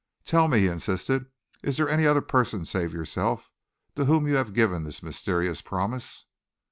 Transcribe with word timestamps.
"Tell 0.25 0.47
me," 0.47 0.61
he 0.61 0.67
insisted, 0.67 1.27
"is 1.61 1.77
there 1.77 1.87
any 1.87 2.07
other 2.07 2.23
person 2.23 2.65
save 2.65 2.91
yourself 2.91 3.51
to 3.95 4.05
whom 4.05 4.25
you 4.25 4.33
have 4.35 4.55
given 4.55 4.83
this 4.83 5.03
mysterious 5.03 5.61
promise?" 5.61 6.25